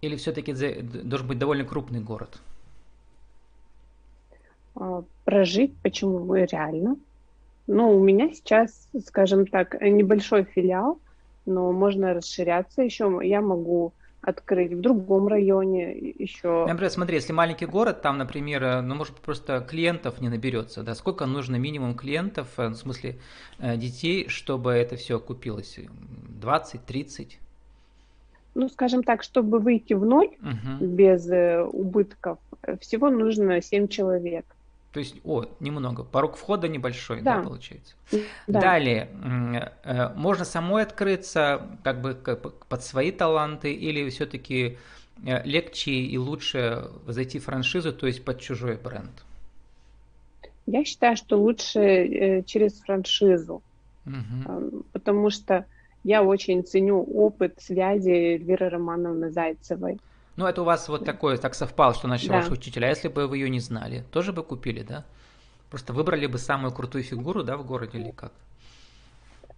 или 0.01 0.15
все-таки 0.15 0.53
должен 0.53 1.27
быть 1.27 1.39
довольно 1.39 1.65
крупный 1.65 2.01
город? 2.01 2.39
А, 4.75 5.03
прожить 5.25 5.75
почему 5.83 6.33
реально? 6.33 6.97
Ну, 7.67 7.97
у 7.97 8.03
меня 8.03 8.33
сейчас, 8.33 8.87
скажем 9.05 9.45
так, 9.45 9.81
небольшой 9.81 10.45
филиал, 10.45 10.99
но 11.45 11.71
можно 11.71 12.13
расширяться 12.13 12.81
еще. 12.81 13.19
Я 13.23 13.41
могу 13.41 13.93
открыть 14.21 14.73
в 14.73 14.81
другом 14.81 15.27
районе 15.27 15.97
еще. 15.97 16.65
Например, 16.67 16.89
смотри, 16.89 17.15
если 17.15 17.33
маленький 17.33 17.65
город, 17.65 18.01
там, 18.01 18.17
например, 18.17 18.63
э, 18.63 18.81
ну, 18.81 18.95
может, 18.95 19.15
просто 19.15 19.61
клиентов 19.61 20.19
не 20.21 20.29
наберется, 20.29 20.83
да, 20.83 20.95
сколько 20.95 21.25
нужно 21.25 21.55
минимум 21.57 21.95
клиентов, 21.95 22.47
э, 22.57 22.67
в 22.69 22.75
смысле 22.75 23.19
э, 23.59 23.77
детей, 23.77 24.27
чтобы 24.27 24.71
это 24.71 24.95
все 24.95 25.17
окупилось? 25.17 25.79
20, 26.29 26.85
30? 26.85 27.39
Ну, 28.57 28.69
скажем 28.69 29.03
так, 29.03 29.21
чтобы 29.21 29.59
выйти 29.59 29.93
в 29.93 30.03
ноль 30.03 30.31
угу. 30.41 30.83
без 30.83 31.27
убытков, 31.71 32.39
всего 32.81 33.11
нужно 33.11 33.61
7 33.61 33.87
человек. 33.87 34.45
То 34.93 34.99
есть, 34.99 35.17
о, 35.23 35.45
немного. 35.59 36.03
Порог 36.03 36.37
входа 36.37 36.67
небольшой, 36.67 37.21
да, 37.21 37.37
да 37.37 37.43
получается. 37.43 37.93
Да. 38.47 38.59
Далее, 38.59 39.09
э, 39.83 40.11
можно 40.15 40.43
самой 40.43 40.81
открыться 40.81 41.67
как 41.83 42.01
бы 42.01 42.15
под 42.15 42.83
свои 42.83 43.11
таланты 43.11 43.71
или 43.71 44.09
все-таки 44.09 44.79
э, 45.23 45.43
легче 45.43 45.91
и 45.91 46.17
лучше 46.17 46.89
зайти 47.05 47.37
в 47.37 47.45
франшизу, 47.45 47.93
то 47.93 48.07
есть 48.07 48.25
под 48.25 48.39
чужой 48.39 48.75
бренд? 48.75 49.11
Я 50.65 50.83
считаю, 50.83 51.15
что 51.15 51.37
лучше 51.37 51.79
э, 51.79 52.43
через 52.43 52.79
франшизу, 52.79 53.61
угу. 54.03 54.83
потому 54.93 55.29
что 55.29 55.65
я 56.07 56.23
очень 56.23 56.63
ценю 56.63 57.03
опыт 57.03 57.55
связи 57.59 58.09
Эльвиры 58.09 58.69
Романовны 58.69 59.29
Зайцевой. 59.29 59.99
Ну, 60.37 60.45
это 60.45 60.61
у 60.61 60.65
вас 60.65 60.87
вот 60.87 61.03
такое, 61.03 61.35
так 61.37 61.53
совпало, 61.53 61.93
что 61.93 62.07
начал 62.07 62.29
да. 62.29 62.35
ваш 62.35 62.49
учитель. 62.49 62.85
А 62.85 62.87
если 62.87 63.09
бы 63.09 63.27
вы 63.27 63.39
ее 63.39 63.49
не 63.49 63.59
знали, 63.59 64.05
тоже 64.11 64.31
бы 64.31 64.41
купили, 64.41 64.83
да? 64.83 65.03
Просто 65.69 65.91
выбрали 65.91 66.25
бы 66.27 66.37
самую 66.37 66.71
крутую 66.71 67.03
фигуру, 67.03 67.43
да, 67.43 67.57
в 67.57 67.65
городе 67.65 67.97
или 67.97 68.11
как? 68.11 68.31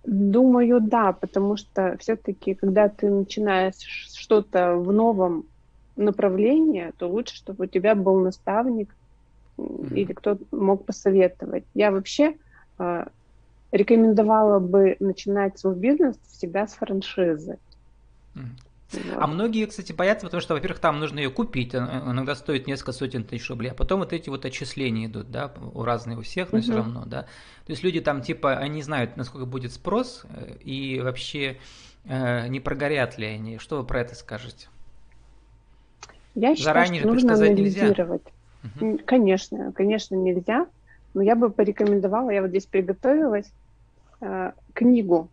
Думаю, 0.03 0.81
да, 0.81 1.13
потому 1.13 1.55
что 1.55 1.95
все-таки, 1.99 2.55
когда 2.55 2.89
ты 2.89 3.11
начинаешь 3.11 4.09
что-то 4.15 4.73
в 4.75 4.91
новом 4.91 5.45
направлении, 5.97 6.91
то 6.97 7.07
лучше, 7.07 7.35
чтобы 7.35 7.65
у 7.65 7.67
тебя 7.67 7.93
был 7.93 8.21
наставник 8.21 8.89
mm-hmm. 9.57 9.93
или 9.93 10.13
кто 10.13 10.39
мог 10.51 10.85
посоветовать. 10.85 11.65
Я 11.75 11.91
вообще 11.91 12.33
э, 12.79 13.05
рекомендовала 13.71 14.59
бы 14.59 14.97
начинать 14.99 15.59
свой 15.59 15.75
бизнес 15.75 16.17
всегда 16.31 16.67
с 16.67 16.73
франшизы. 16.73 17.57
Mm-hmm. 18.35 19.17
А 19.17 19.27
многие, 19.27 19.67
кстати, 19.67 19.91
боятся, 19.91 20.25
потому 20.25 20.41
что, 20.41 20.55
во-первых, 20.55 20.79
там 20.79 20.99
нужно 20.99 21.19
ее 21.19 21.29
купить, 21.29 21.75
иногда 21.75 22.33
стоит 22.33 22.65
несколько 22.65 22.91
сотен 22.91 23.23
тысяч 23.23 23.47
рублей, 23.49 23.69
а 23.69 23.75
потом 23.75 23.99
вот 23.99 24.13
эти 24.13 24.29
вот 24.29 24.45
отчисления 24.45 25.07
идут, 25.07 25.29
да, 25.29 25.53
у 25.73 25.83
разных 25.83 26.19
у 26.19 26.21
всех, 26.23 26.51
но 26.51 26.57
угу. 26.57 26.63
все 26.63 26.75
равно, 26.75 27.03
да. 27.05 27.23
То 27.65 27.71
есть 27.71 27.83
люди 27.83 28.01
там 28.01 28.21
типа, 28.21 28.57
они 28.57 28.81
знают, 28.81 29.15
насколько 29.15 29.45
будет 29.45 29.73
спрос, 29.73 30.25
э, 30.29 30.55
и 30.63 30.99
вообще 31.01 31.57
э, 32.05 32.47
не 32.47 32.59
прогорят 32.59 33.19
ли 33.19 33.27
они. 33.27 33.59
Что 33.59 33.77
вы 33.77 33.83
про 33.83 34.01
это 34.01 34.15
скажете? 34.15 34.69
Я 36.33 36.55
считаю, 36.55 36.73
Заранее 36.73 37.01
что 37.01 37.11
нужно 37.11 37.33
анализировать. 37.35 38.23
Нельзя. 38.63 38.87
Угу. 38.87 38.99
Конечно, 39.05 39.71
конечно, 39.71 40.15
нельзя, 40.15 40.65
но 41.13 41.21
я 41.21 41.35
бы 41.35 41.49
порекомендовала, 41.49 42.29
я 42.29 42.41
вот 42.41 42.49
здесь 42.49 42.65
приготовилась, 42.65 43.51
э, 44.21 44.51
книгу 44.73 45.29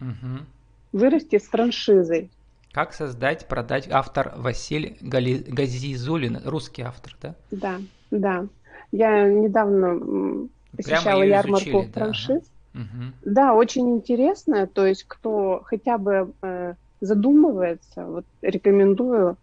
угу. 0.00 0.44
«Вырасти 0.92 1.38
с 1.38 1.44
франшизой». 1.44 2.30
Как 2.72 2.92
создать, 2.92 3.48
продать 3.48 3.88
автор 3.90 4.32
Василий 4.36 4.96
Гали... 5.00 5.38
Газизулин, 5.38 6.40
русский 6.44 6.82
автор, 6.82 7.16
да? 7.20 7.34
Да, 7.50 7.80
да. 8.10 8.46
Я 8.92 9.28
недавно 9.28 10.48
посещала 10.76 11.22
ярмарку 11.22 11.68
изучили, 11.68 11.92
франшиз. 11.92 12.42
Да. 12.72 12.80
Угу. 12.80 13.12
да, 13.24 13.54
очень 13.54 13.90
интересно. 13.90 14.68
То 14.68 14.86
есть, 14.86 15.04
кто 15.08 15.62
хотя 15.64 15.98
бы 15.98 16.32
э, 16.42 16.74
задумывается, 17.00 18.04
вот 18.04 18.24
рекомендую 18.42 19.36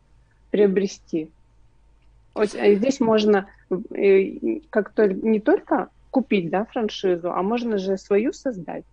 приобрести. 0.51 1.29
А 2.33 2.45
здесь 2.45 2.99
можно 2.99 3.47
э, 3.69 4.59
как-то 4.69 5.07
не 5.07 5.39
только 5.39 5.89
купить 6.11 6.49
да, 6.49 6.65
франшизу, 6.65 7.31
а 7.31 7.41
можно 7.41 7.77
же 7.77 7.97
свою 7.97 8.33
создать. 8.33 8.85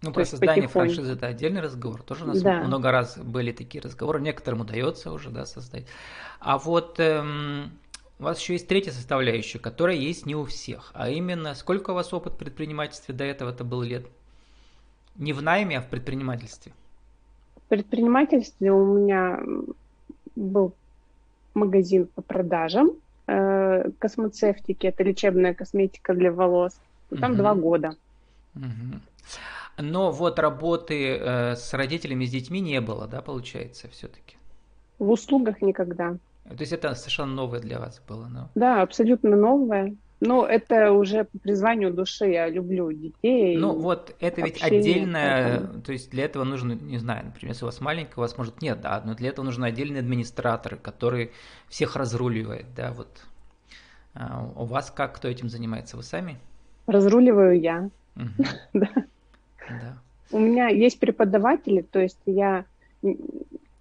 Ну, 0.00 0.12
про 0.12 0.24
создание 0.24 0.62
потихоньку. 0.62 0.94
франшизы 0.94 1.12
это 1.14 1.26
отдельный 1.26 1.60
разговор. 1.60 2.02
Тоже 2.02 2.24
у 2.24 2.28
нас 2.28 2.40
да. 2.40 2.62
много 2.62 2.92
раз 2.92 3.18
были 3.18 3.50
такие 3.50 3.82
разговоры. 3.82 4.20
Некоторым 4.20 4.60
удается 4.60 5.10
уже 5.10 5.30
да, 5.30 5.44
создать. 5.44 5.86
А 6.38 6.56
вот 6.58 7.00
эм, 7.00 7.72
у 8.20 8.22
вас 8.22 8.40
еще 8.40 8.52
есть 8.52 8.68
третья 8.68 8.92
составляющая, 8.92 9.58
которая 9.58 9.96
есть 9.96 10.24
не 10.24 10.36
у 10.36 10.44
всех. 10.44 10.90
А 10.94 11.10
именно, 11.10 11.54
сколько 11.54 11.90
у 11.90 11.94
вас 11.94 12.12
опыт 12.12 12.34
в 12.34 12.36
предпринимательстве 12.36 13.14
до 13.14 13.24
этого 13.24 13.50
это 13.50 13.64
был 13.64 13.82
лет? 13.82 14.06
Не 15.16 15.32
в 15.32 15.42
найме, 15.42 15.78
а 15.78 15.80
в 15.80 15.88
предпринимательстве. 15.88 16.72
В 17.56 17.68
предпринимательстве 17.68 18.70
у 18.70 18.84
меня 18.94 19.40
был 20.36 20.74
магазин 21.54 22.06
по 22.06 22.22
продажам 22.22 22.92
э, 23.28 23.90
космоцевтики, 23.98 24.86
это 24.86 25.04
лечебная 25.04 25.54
косметика 25.54 26.14
для 26.14 26.32
волос. 26.32 26.80
Там 27.20 27.32
угу. 27.32 27.38
два 27.38 27.54
года. 27.54 27.94
Угу. 28.56 29.00
Но 29.78 30.10
вот 30.10 30.38
работы 30.38 31.16
э, 31.16 31.54
с 31.56 31.72
родителями, 31.72 32.24
с 32.24 32.30
детьми 32.30 32.60
не 32.60 32.80
было, 32.80 33.06
да, 33.06 33.22
получается, 33.22 33.88
все-таки? 33.88 34.36
В 34.98 35.10
услугах 35.10 35.62
никогда. 35.62 36.16
То 36.44 36.60
есть 36.60 36.72
это 36.72 36.94
совершенно 36.94 37.32
новое 37.32 37.60
для 37.60 37.78
вас 37.78 38.00
было, 38.08 38.26
но... 38.26 38.48
Да, 38.54 38.82
абсолютно 38.82 39.36
новое. 39.36 39.94
Но 40.20 40.44
это 40.46 40.92
уже 40.92 41.24
по 41.24 41.38
призванию 41.38 41.92
души, 41.92 42.26
я 42.26 42.48
люблю 42.48 42.90
детей. 42.92 43.56
Ну 43.56 43.78
вот 43.78 44.16
это 44.18 44.42
ведь 44.42 44.62
отдельное, 44.62 45.60
то 45.84 45.92
есть 45.92 46.10
для 46.10 46.24
этого 46.24 46.44
нужно, 46.44 46.72
не 46.72 46.98
знаю, 46.98 47.26
например, 47.26 47.52
если 47.52 47.64
у 47.64 47.68
вас 47.68 47.80
маленький, 47.80 48.14
у 48.16 48.20
вас 48.20 48.36
может 48.36 48.60
нет, 48.60 48.80
да, 48.80 49.00
но 49.04 49.14
для 49.14 49.28
этого 49.28 49.44
нужен 49.44 49.62
отдельный 49.62 50.00
администратор, 50.00 50.76
который 50.76 51.30
всех 51.68 51.94
разруливает, 51.94 52.66
да, 52.76 52.92
вот. 52.92 53.08
А 54.14 54.50
у 54.56 54.64
вас 54.64 54.90
как, 54.90 55.14
кто 55.14 55.28
этим 55.28 55.48
занимается, 55.48 55.96
вы 55.96 56.02
сами? 56.02 56.38
Разруливаю 56.86 57.60
я. 57.60 57.90
Да. 58.72 58.88
Да. 59.68 59.98
У 60.30 60.38
меня 60.38 60.68
есть 60.68 60.98
преподаватели, 60.98 61.82
то 61.82 62.00
есть 62.00 62.18
я 62.26 62.64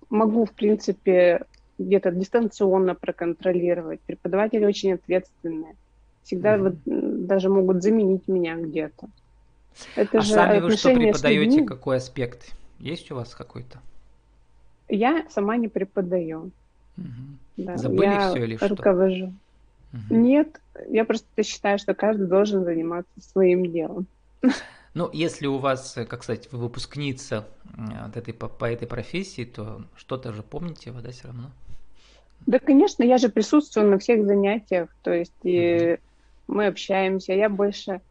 могу, 0.10 0.46
в 0.46 0.52
принципе, 0.52 1.46
где-то 1.78 2.12
дистанционно 2.12 2.96
проконтролировать. 2.96 4.02
Преподаватели 4.02 4.66
очень 4.66 4.94
ответственные. 4.94 5.76
Всегда 6.28 6.58
mm-hmm. 6.58 6.76
вот, 6.86 7.26
даже 7.26 7.50
могут 7.50 7.82
заменить 7.82 8.28
меня 8.28 8.58
где-то. 8.58 9.08
Это 9.96 10.18
а 10.18 10.22
же 10.22 10.34
сами 10.34 10.60
вы 10.60 10.76
что 10.76 10.94
преподаете? 10.94 11.64
Какой 11.64 11.98
аспект? 11.98 12.54
Есть 12.80 13.10
у 13.12 13.16
вас 13.16 13.34
какой-то? 13.34 13.80
Я 14.90 15.26
сама 15.30 15.56
не 15.56 15.70
преподаю. 15.70 16.52
Угу. 16.98 17.06
Да, 17.58 17.78
Забыли 17.78 18.06
я 18.06 18.30
все 18.30 18.44
или 18.44 18.58
что? 18.58 18.68
руковожу. 18.68 19.34
Угу. 19.94 20.16
Нет, 20.16 20.60
я 20.90 21.06
просто 21.06 21.44
считаю, 21.44 21.80
что 21.80 21.94
каждый 21.94 22.28
должен 22.28 22.66
заниматься 22.66 23.22
своим 23.22 23.72
делом. 23.72 24.06
Ну, 24.94 25.10
если 25.14 25.48
у 25.48 25.60
вас, 25.60 25.98
как 26.10 26.24
сказать, 26.24 26.52
вы 26.52 26.60
выпускница 26.60 27.46
от 28.04 28.18
этой, 28.18 28.34
по, 28.34 28.50
по 28.50 28.66
этой 28.66 28.88
профессии, 28.88 29.46
то 29.46 29.84
что-то 29.96 30.34
же 30.34 30.44
помните 30.44 30.92
вы, 30.92 31.02
да, 31.02 31.12
все 31.12 31.28
равно? 31.28 31.52
Да, 32.46 32.60
конечно, 32.60 33.04
я 33.04 33.18
же 33.18 33.30
присутствую 33.30 33.90
на 33.90 33.98
всех 33.98 34.26
занятиях, 34.26 34.90
то 35.04 35.14
есть 35.14 35.34
и 35.44 36.00
мы 36.48 36.68
общаемся, 36.68 37.34
я 37.34 37.50
больше 37.50 38.02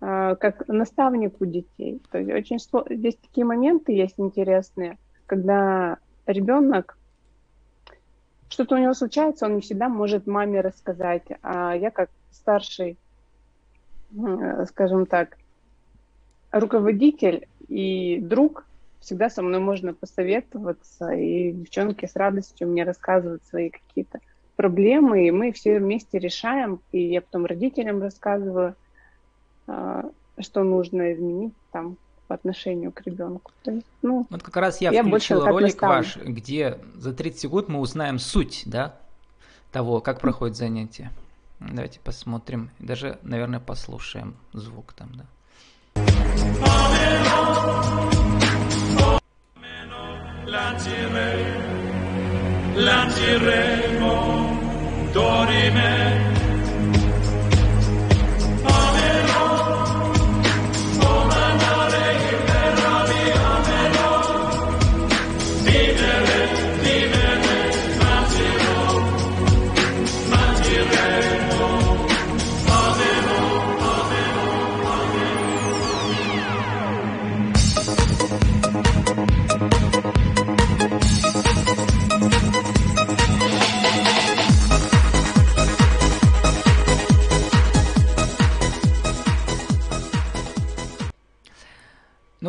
э, 0.00 0.36
как 0.40 0.66
наставник 0.68 1.40
у 1.40 1.46
детей. 1.46 2.00
То 2.10 2.18
есть 2.18 2.32
очень 2.32 2.58
здесь 2.90 3.16
такие 3.16 3.44
моменты 3.44 3.92
есть 3.92 4.18
интересные, 4.18 4.98
когда 5.26 5.98
ребенок 6.26 6.96
что-то 8.48 8.74
у 8.74 8.78
него 8.78 8.92
случается, 8.92 9.46
он 9.46 9.56
не 9.56 9.60
всегда 9.62 9.88
может 9.88 10.26
маме 10.26 10.60
рассказать, 10.60 11.24
а 11.42 11.74
я 11.74 11.90
как 11.90 12.10
старший, 12.30 12.98
скажем 14.68 15.06
так, 15.06 15.38
руководитель 16.50 17.48
и 17.68 18.18
друг, 18.20 18.66
всегда 19.00 19.30
со 19.30 19.42
мной 19.42 19.58
можно 19.58 19.94
посоветоваться, 19.94 21.10
и 21.12 21.52
девчонки 21.52 22.06
с 22.06 22.14
радостью 22.14 22.68
мне 22.68 22.84
рассказывают 22.84 23.42
свои 23.44 23.70
какие-то 23.70 24.20
проблемы, 24.62 25.26
и 25.26 25.32
мы 25.32 25.50
все 25.50 25.80
вместе 25.80 26.20
решаем, 26.20 26.78
и 26.92 27.00
я 27.00 27.20
потом 27.20 27.46
родителям 27.46 28.00
рассказываю, 28.00 28.76
а, 29.66 30.08
что 30.38 30.62
нужно 30.62 31.12
изменить 31.12 31.52
там 31.72 31.96
по 32.28 32.36
отношению 32.36 32.92
к 32.92 33.00
ребенку. 33.00 33.50
То 33.64 33.72
есть, 33.72 33.86
ну, 34.02 34.24
вот 34.30 34.42
как 34.44 34.56
раз 34.56 34.80
я, 34.80 34.92
я 34.92 35.02
включил 35.02 35.44
ролик 35.44 35.82
ваш, 35.82 36.16
где 36.16 36.78
за 36.94 37.12
30 37.12 37.40
секунд 37.40 37.68
мы 37.68 37.80
узнаем 37.80 38.20
суть, 38.20 38.62
да, 38.66 38.94
того, 39.72 40.00
как 40.00 40.20
проходит 40.20 40.56
занятие. 40.56 41.10
Давайте 41.58 41.98
посмотрим, 41.98 42.70
даже, 42.78 43.18
наверное, 43.22 43.58
послушаем 43.58 44.36
звук 44.52 44.92
там, 44.92 45.10
да. 45.16 45.26
Lanciremo 52.74 54.51
dorime 55.12 56.31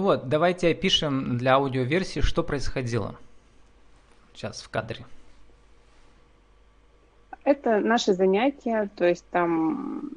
вот, 0.03 0.29
давайте 0.29 0.69
опишем 0.69 1.38
для 1.38 1.55
аудиоверсии, 1.55 2.19
что 2.19 2.43
происходило 2.43 3.15
сейчас 4.33 4.62
в 4.62 4.69
кадре. 4.69 5.05
Это 7.43 7.79
наше 7.79 8.13
занятие, 8.13 8.89
то 8.95 9.05
есть 9.05 9.25
там 9.31 10.12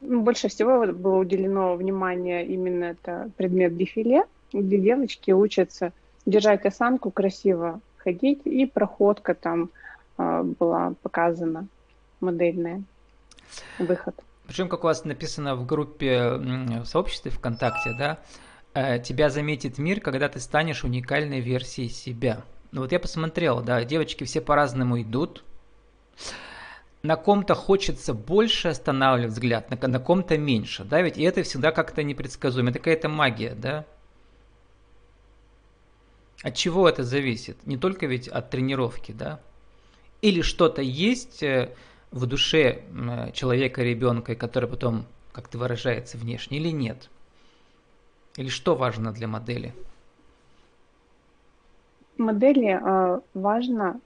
ну, 0.00 0.20
больше 0.20 0.48
всего 0.48 0.86
было 0.86 1.16
уделено 1.16 1.74
внимание 1.74 2.46
именно 2.46 2.84
это 2.84 3.30
предмет 3.36 3.76
дефиле, 3.76 4.24
где 4.52 4.78
девочки 4.78 5.32
учатся 5.32 5.92
держать 6.26 6.64
осанку 6.64 7.10
красиво, 7.10 7.80
ходить, 7.98 8.42
и 8.44 8.66
проходка 8.66 9.34
там 9.34 9.70
э, 10.18 10.42
была 10.42 10.94
показана 11.02 11.66
модельная, 12.20 12.82
выход. 13.78 14.14
Причем, 14.46 14.68
как 14.68 14.84
у 14.84 14.86
вас 14.86 15.04
написано 15.04 15.56
в 15.56 15.66
группе 15.66 16.32
в 16.36 16.84
сообществе 16.84 17.30
ВКонтакте, 17.30 17.94
да, 17.98 18.18
тебя 18.74 19.30
заметит 19.30 19.78
мир, 19.78 20.00
когда 20.00 20.28
ты 20.28 20.40
станешь 20.40 20.84
уникальной 20.84 21.40
версией 21.40 21.88
себя. 21.88 22.44
Ну 22.72 22.80
вот 22.80 22.90
я 22.90 22.98
посмотрел, 22.98 23.62
да, 23.62 23.84
девочки 23.84 24.24
все 24.24 24.40
по-разному 24.40 25.00
идут. 25.00 25.44
На 27.02 27.16
ком-то 27.16 27.54
хочется 27.54 28.14
больше 28.14 28.68
останавливать 28.68 29.32
взгляд, 29.32 29.70
на, 29.70 29.88
на 29.88 30.00
ком-то 30.00 30.38
меньше, 30.38 30.84
да, 30.84 31.02
ведь 31.02 31.18
и 31.18 31.22
это 31.22 31.42
всегда 31.42 31.70
как-то 31.70 32.02
непредсказуемо, 32.02 32.70
это 32.70 32.78
какая-то 32.78 33.08
магия, 33.08 33.54
да. 33.54 33.84
От 36.42 36.56
чего 36.56 36.88
это 36.88 37.04
зависит? 37.04 37.66
Не 37.66 37.76
только 37.76 38.06
ведь 38.06 38.26
от 38.26 38.50
тренировки, 38.50 39.12
да. 39.12 39.40
Или 40.20 40.40
что-то 40.42 40.82
есть 40.82 41.42
э, 41.42 41.74
в 42.10 42.26
душе 42.26 42.82
человека, 43.34 43.82
ребенка, 43.82 44.34
который 44.34 44.68
потом 44.68 45.06
как-то 45.32 45.58
выражается 45.58 46.16
внешне, 46.16 46.58
или 46.58 46.70
нет. 46.70 47.10
Или 48.36 48.48
что 48.48 48.74
важно 48.74 49.12
для 49.12 49.28
модели? 49.28 49.72
Модели 52.18 52.78
э, 52.80 53.20
важно 53.34 54.00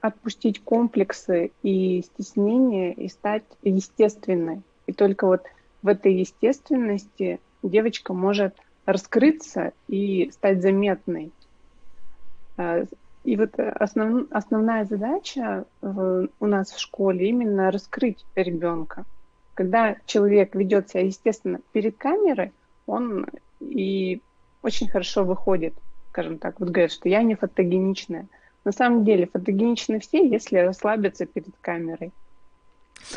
отпустить 0.00 0.62
комплексы 0.62 1.50
и 1.62 2.02
стеснения 2.02 2.92
и 2.92 3.08
стать 3.08 3.44
естественной. 3.62 4.62
И 4.86 4.92
только 4.92 5.26
вот 5.26 5.42
в 5.82 5.88
этой 5.88 6.14
естественности 6.14 7.40
девочка 7.62 8.12
может 8.12 8.54
раскрыться 8.84 9.72
и 9.86 10.30
стать 10.30 10.60
заметной. 10.60 11.32
Э, 12.58 12.84
и 13.24 13.36
вот 13.36 13.58
основ, 13.58 14.26
основная 14.30 14.84
задача 14.84 15.64
в, 15.80 16.28
у 16.38 16.46
нас 16.46 16.70
в 16.70 16.78
школе 16.78 17.28
именно 17.28 17.70
раскрыть 17.70 18.24
ребенка 18.34 19.06
когда 19.58 19.96
человек 20.06 20.54
ведет 20.54 20.88
себя 20.88 21.00
естественно 21.00 21.58
перед 21.72 21.98
камерой, 21.98 22.52
он 22.86 23.26
и 23.58 24.20
очень 24.62 24.88
хорошо 24.88 25.24
выходит, 25.24 25.74
скажем 26.10 26.38
так, 26.38 26.60
вот 26.60 26.68
говорят, 26.68 26.92
что 26.92 27.08
я 27.08 27.24
не 27.24 27.34
фотогеничная. 27.34 28.28
На 28.64 28.70
самом 28.70 29.04
деле 29.04 29.26
фотогеничны 29.26 29.98
все, 29.98 30.24
если 30.24 30.58
расслабиться 30.58 31.26
перед 31.26 31.56
камерой. 31.60 32.12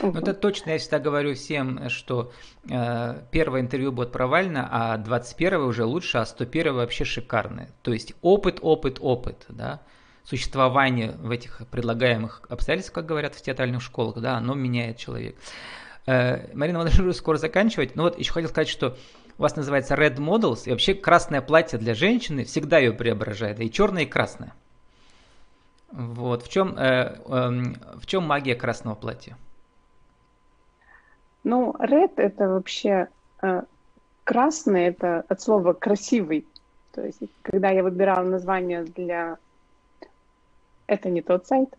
Ну, 0.01 0.13
это 0.13 0.33
точно, 0.33 0.71
я 0.71 0.79
всегда 0.79 0.97
говорю 0.97 1.35
всем, 1.35 1.87
что 1.89 2.31
э, 2.67 3.21
первое 3.29 3.61
интервью 3.61 3.91
будет 3.91 4.11
провально, 4.11 4.67
а 4.71 4.97
21 4.97 5.61
уже 5.61 5.85
лучше, 5.85 6.17
а 6.17 6.25
101 6.25 6.73
вообще 6.73 7.05
шикарное. 7.05 7.69
То 7.83 7.93
есть 7.93 8.15
опыт, 8.23 8.57
опыт, 8.63 8.97
опыт, 8.99 9.45
да, 9.47 9.81
существование 10.23 11.11
в 11.19 11.29
этих 11.29 11.61
предлагаемых 11.69 12.41
обстоятельствах, 12.49 12.95
как 12.95 13.05
говорят 13.05 13.35
в 13.35 13.43
театральных 13.43 13.83
школах, 13.83 14.17
да, 14.17 14.37
оно 14.37 14.55
меняет 14.55 14.97
человека. 14.97 15.37
Э, 16.07 16.53
Марина, 16.53 16.79
мы 16.79 16.85
должны 16.85 17.13
скоро 17.13 17.37
заканчивать. 17.37 17.95
Но 17.95 18.03
вот 18.03 18.17
еще 18.17 18.31
хотел 18.31 18.49
сказать, 18.49 18.69
что 18.69 18.97
у 19.37 19.41
вас 19.41 19.55
называется 19.55 19.95
Red 19.95 20.17
Models, 20.17 20.63
и 20.65 20.71
вообще 20.71 20.93
красное 20.93 21.41
платье 21.41 21.79
для 21.79 21.93
женщины 21.93 22.43
всегда 22.43 22.77
ее 22.77 22.93
преображает, 22.93 23.59
и 23.59 23.71
черное, 23.71 24.03
и 24.03 24.05
красное. 24.05 24.53
Вот. 25.91 26.43
В 26.43 26.49
чем, 26.49 26.77
э, 26.77 27.17
э, 27.25 27.49
в 27.95 28.05
чем 28.05 28.23
магия 28.23 28.55
красного 28.55 28.95
платья? 28.95 29.37
Ну, 31.43 31.75
red 31.79 32.13
это 32.17 32.47
вообще 32.47 33.07
э, 33.41 33.63
красный, 34.23 34.85
это 34.85 35.25
от 35.27 35.41
слова 35.41 35.73
красивый. 35.73 36.45
То 36.91 37.05
есть, 37.05 37.19
когда 37.41 37.69
я 37.69 37.83
выбирала 37.83 38.23
название 38.23 38.83
для... 38.83 39.37
Это 40.87 41.09
не 41.09 41.21
тот 41.21 41.47
сайт, 41.47 41.69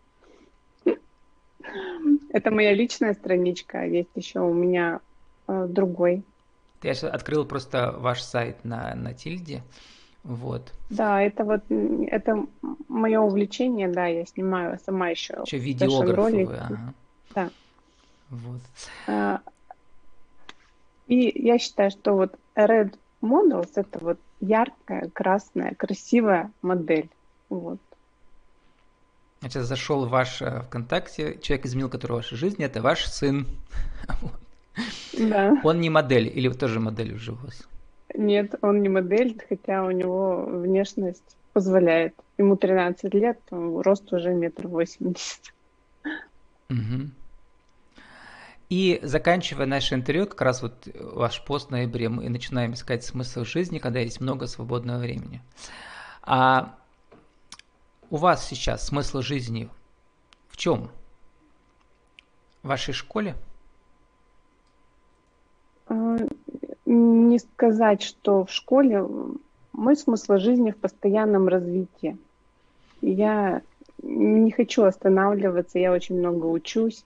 это 2.29 2.51
моя 2.51 2.73
личная 2.73 3.13
страничка, 3.13 3.81
а 3.81 3.85
есть 3.85 4.11
еще 4.15 4.39
у 4.39 4.53
меня 4.53 5.01
э, 5.47 5.67
другой. 5.67 6.23
Я 6.81 6.93
сейчас 6.93 7.13
открыл 7.13 7.45
просто 7.45 7.93
ваш 7.97 8.21
сайт 8.21 8.65
на, 8.65 8.93
на 8.95 9.13
Тильде. 9.13 9.63
Вот. 10.23 10.73
Да, 10.89 11.21
это 11.21 11.43
вот 11.43 11.63
это 11.69 12.45
мое 12.87 13.19
увлечение, 13.19 13.89
да, 13.89 14.07
я 14.07 14.25
снимаю 14.25 14.79
сама 14.85 15.09
еще. 15.09 15.43
Еще 15.45 15.57
видеографы 15.57 16.45
ага. 16.45 16.93
Да. 17.35 17.49
Вот. 18.29 18.61
А, 19.07 19.41
и 21.07 21.31
я 21.43 21.59
считаю, 21.59 21.91
что 21.91 22.13
вот 22.13 22.35
Red 22.57 22.95
Models 23.21 23.71
это 23.75 23.99
вот 23.99 24.19
яркая, 24.39 25.09
красная, 25.09 25.75
красивая 25.75 26.51
модель. 26.61 27.09
Вот. 27.49 27.79
Я 29.43 29.49
сейчас 29.49 29.65
зашел 29.67 30.05
в 30.05 30.09
ваш 30.09 30.41
э, 30.41 30.61
ВКонтакте, 30.61 31.37
человек 31.41 31.65
изменил 31.65 31.89
который 31.89 32.13
вашей 32.13 32.37
жизни, 32.37 32.65
это 32.65 32.81
ваш 32.81 33.05
сын. 33.05 33.45
Да. 35.15 35.53
Он 35.63 35.79
не 35.79 35.91
модель, 35.91 36.27
или 36.27 36.49
тоже 36.49 36.79
модель 36.79 37.13
уже 37.13 37.33
у 37.33 37.35
вас? 37.35 37.67
Нет, 38.15 38.55
он 38.63 38.81
не 38.81 38.89
модель, 38.89 39.39
хотя 39.47 39.83
у 39.83 39.91
него 39.91 40.45
внешность 40.45 41.37
позволяет. 41.53 42.15
Ему 42.39 42.55
13 42.55 43.13
лет, 43.13 43.39
рост 43.51 44.11
уже 44.11 44.33
метр 44.33 44.67
восемьдесят. 44.67 45.53
Угу. 46.71 47.11
И 48.69 48.99
заканчивая 49.03 49.67
наше 49.67 49.93
интервью, 49.93 50.25
как 50.25 50.41
раз 50.41 50.63
вот 50.63 50.87
ваш 50.95 51.45
пост 51.45 51.67
в 51.67 51.71
ноябре, 51.71 52.09
мы 52.09 52.27
начинаем 52.29 52.73
искать 52.73 53.03
смысл 53.03 53.43
жизни, 53.43 53.77
когда 53.77 53.99
есть 53.99 54.19
много 54.19 54.47
свободного 54.47 54.97
времени. 54.97 55.43
А 56.23 56.75
у 58.13 58.17
вас 58.17 58.45
сейчас 58.45 58.85
смысл 58.85 59.21
жизни 59.21 59.69
в 60.47 60.55
чем? 60.55 60.91
В 62.61 62.67
вашей 62.67 62.93
школе? 62.93 63.33
А, 65.87 66.17
не 66.85 67.39
сказать, 67.39 68.03
что 68.03 68.45
в 68.45 68.51
школе. 68.51 69.03
Мой 69.71 69.95
смысл 69.95 70.37
жизни 70.37 70.69
в 70.69 70.77
постоянном 70.77 71.47
развитии. 71.47 72.15
Я 73.01 73.63
не 74.03 74.51
хочу 74.51 74.83
останавливаться, 74.83 75.79
я 75.79 75.91
очень 75.91 76.19
много 76.19 76.45
учусь. 76.45 77.03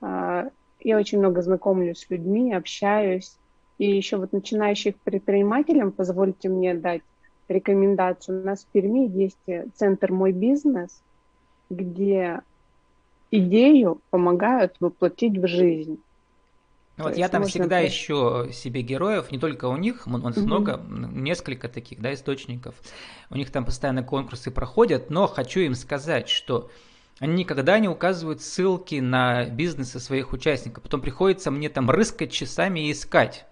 А, 0.00 0.48
я 0.80 0.96
очень 0.96 1.18
много 1.18 1.42
знакомлюсь 1.42 1.98
с 1.98 2.08
людьми, 2.08 2.54
общаюсь. 2.54 3.36
И 3.76 3.94
еще 3.94 4.16
вот 4.16 4.32
начинающих 4.32 4.96
предпринимателям, 4.96 5.92
позвольте 5.92 6.48
мне 6.48 6.72
дать 6.72 7.02
рекомендацию. 7.48 8.40
У 8.40 8.44
нас 8.44 8.64
в 8.64 8.66
Перми 8.66 9.08
есть 9.08 9.38
центр 9.74 10.12
«Мой 10.12 10.32
бизнес», 10.32 11.02
где 11.70 12.40
идею 13.30 14.00
помогают 14.10 14.76
воплотить 14.80 15.38
в 15.38 15.46
жизнь. 15.46 15.98
Вот 16.96 17.16
я 17.16 17.28
там 17.28 17.44
всегда 17.44 17.80
при... 17.80 17.88
ищу 17.88 18.50
себе 18.52 18.80
героев, 18.80 19.30
не 19.30 19.38
только 19.38 19.66
у 19.66 19.76
них, 19.76 20.06
у 20.06 20.10
нас 20.10 20.36
угу. 20.36 20.46
много, 20.46 20.80
несколько 20.88 21.68
таких, 21.68 22.00
да, 22.00 22.14
источников. 22.14 22.74
У 23.28 23.36
них 23.36 23.50
там 23.50 23.64
постоянно 23.66 24.02
конкурсы 24.02 24.50
проходят, 24.50 25.10
но 25.10 25.26
хочу 25.26 25.60
им 25.60 25.74
сказать, 25.74 26.28
что 26.28 26.70
они 27.18 27.34
никогда 27.34 27.78
не 27.78 27.88
указывают 27.88 28.40
ссылки 28.40 28.96
на 28.96 29.44
бизнесы 29.44 30.00
своих 30.00 30.32
участников. 30.32 30.84
Потом 30.84 31.02
приходится 31.02 31.50
мне 31.50 31.68
там 31.68 31.90
рыскать 31.90 32.32
часами 32.32 32.88
и 32.88 32.92
искать. 32.92 33.46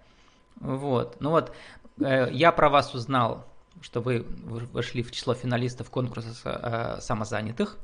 Вот. 0.59 1.17
Ну 1.19 1.31
вот, 1.31 1.51
э, 1.99 2.29
я 2.31 2.51
про 2.51 2.69
вас 2.69 2.95
узнал, 2.95 3.45
что 3.81 4.01
вы 4.01 4.25
вошли 4.71 5.03
в 5.03 5.11
число 5.11 5.33
финалистов 5.33 5.89
конкурса 5.89 6.33
э, 6.43 7.01
самозанятых 7.01 7.77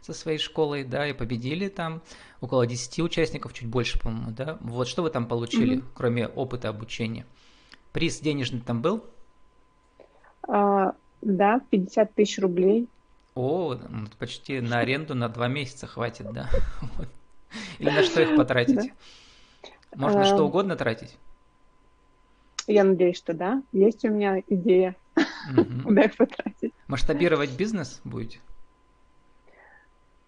со 0.00 0.12
своей 0.12 0.38
школой, 0.38 0.84
да, 0.84 1.08
и 1.08 1.12
победили 1.12 1.68
там 1.68 2.02
около 2.40 2.66
10 2.66 3.00
участников, 3.00 3.52
чуть 3.52 3.68
больше, 3.68 3.98
по-моему, 3.98 4.30
да. 4.30 4.58
Вот 4.60 4.88
что 4.88 5.02
вы 5.02 5.10
там 5.10 5.26
получили, 5.26 5.78
mm-hmm. 5.78 5.84
кроме 5.94 6.28
опыта 6.28 6.68
обучения? 6.68 7.26
Приз 7.92 8.20
денежный 8.20 8.60
там 8.60 8.82
был? 8.82 9.04
А, 10.46 10.94
да, 11.20 11.60
50 11.70 12.14
тысяч 12.14 12.38
рублей. 12.38 12.88
О, 13.34 13.74
ну, 13.74 14.06
почти 14.18 14.60
на 14.60 14.80
аренду 14.80 15.14
на 15.14 15.28
два 15.28 15.48
месяца 15.48 15.86
хватит, 15.86 16.32
да. 16.32 16.48
Или 17.78 17.90
на 17.90 18.02
что 18.02 18.22
их 18.22 18.36
потратить? 18.36 18.92
Можно 19.94 20.24
что 20.24 20.38
а, 20.38 20.42
угодно 20.42 20.76
тратить? 20.76 21.16
Я 22.66 22.84
надеюсь, 22.84 23.16
что 23.16 23.32
да. 23.32 23.62
Есть 23.72 24.04
у 24.04 24.08
меня 24.08 24.42
идея, 24.46 24.96
куда 25.84 26.02
их 26.04 26.16
потратить. 26.16 26.72
Масштабировать 26.86 27.56
бизнес 27.56 28.00
будете? 28.04 28.40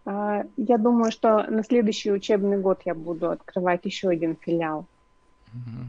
А, 0.04 0.44
я 0.56 0.78
думаю, 0.78 1.12
что 1.12 1.44
на 1.50 1.62
следующий 1.62 2.10
учебный 2.12 2.58
год 2.58 2.82
я 2.84 2.94
буду 2.94 3.30
открывать 3.30 3.84
еще 3.84 4.08
один 4.08 4.36
филиал. 4.36 4.86
Угу. 5.52 5.88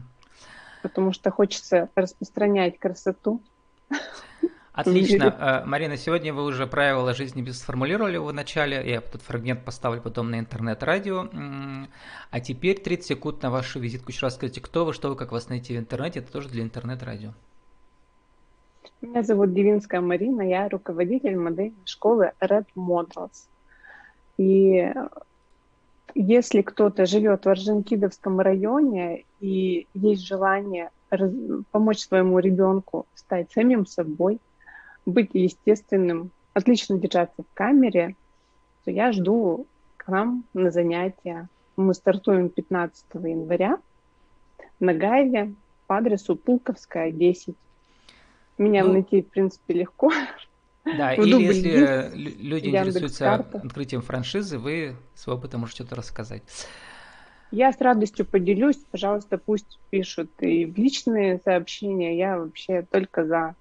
Потому 0.82 1.12
что 1.12 1.30
хочется 1.30 1.88
распространять 1.94 2.78
красоту. 2.78 3.40
Отлично. 4.72 5.24
Э, 5.38 5.66
Марина, 5.66 5.96
сегодня 5.98 6.32
вы 6.32 6.44
уже 6.44 6.66
правила 6.66 7.12
жизни 7.14 7.42
без 7.42 7.58
сформулировали 7.58 8.16
в 8.16 8.32
начале. 8.32 8.82
Я 8.90 9.00
тут 9.02 9.20
фрагмент 9.20 9.64
поставлю 9.64 10.00
потом 10.00 10.30
на 10.30 10.38
интернет-радио. 10.38 11.28
А 12.30 12.40
теперь 12.40 12.80
30 12.80 13.06
секунд 13.06 13.42
на 13.42 13.50
вашу 13.50 13.80
визитку. 13.80 14.10
Еще 14.10 14.26
раз 14.26 14.34
скажите, 14.34 14.60
кто 14.60 14.84
вы, 14.84 14.94
что 14.94 15.10
вы, 15.10 15.16
как 15.16 15.30
вас 15.30 15.48
найти 15.48 15.76
в 15.76 15.78
интернете. 15.78 16.20
Это 16.20 16.32
тоже 16.32 16.48
для 16.48 16.62
интернет-радио. 16.62 17.34
Меня 19.02 19.24
зовут 19.24 19.52
Дивинская 19.52 20.00
Марина. 20.00 20.42
Я 20.42 20.68
руководитель 20.68 21.36
модельной 21.36 21.74
школы 21.84 22.30
Red 22.40 22.66
Models. 22.76 23.48
И 24.38 24.94
если 26.14 26.62
кто-то 26.62 27.04
живет 27.04 27.44
в 27.44 27.48
Орджоникидовском 27.48 28.38
районе 28.38 29.24
и 29.40 29.88
есть 29.94 30.24
желание 30.24 30.90
раз, 31.10 31.32
помочь 31.72 31.98
своему 31.98 32.38
ребенку 32.38 33.06
стать 33.16 33.50
самим 33.50 33.86
собой, 33.86 34.38
быть 35.04 35.30
естественным, 35.32 36.30
отлично 36.54 36.96
держаться 36.96 37.42
в 37.42 37.54
камере, 37.54 38.14
то 38.84 38.92
я 38.92 39.10
жду 39.10 39.66
к 39.96 40.06
нам 40.06 40.44
на 40.54 40.70
занятия. 40.70 41.48
Мы 41.76 41.94
стартуем 41.94 42.50
15 42.50 43.04
января 43.14 43.78
на 44.78 44.94
Гайве 44.94 45.52
по 45.88 45.96
адресу 45.96 46.36
Пулковская, 46.36 47.10
10. 47.10 47.56
Меня 48.62 48.84
ну, 48.84 48.92
найти, 48.92 49.22
в 49.22 49.28
принципе, 49.28 49.74
легко. 49.74 50.12
Да, 50.84 51.14
или 51.14 51.42
если 51.42 52.10
люди 52.14 52.68
интересуются 52.68 53.34
открытием 53.34 54.02
франшизы, 54.02 54.58
вы 54.58 54.96
с 55.14 55.26
опыта 55.28 55.58
можете 55.58 55.84
что-то 55.84 55.96
рассказать. 55.96 56.42
Я 57.50 57.70
с 57.70 57.80
радостью 57.80 58.24
поделюсь. 58.24 58.78
Пожалуйста, 58.90 59.36
пусть 59.36 59.78
пишут 59.90 60.30
и 60.40 60.64
в 60.64 60.76
личные 60.78 61.38
сообщения. 61.44 62.16
Я 62.16 62.38
вообще 62.38 62.82
только 62.90 63.26
за. 63.26 63.54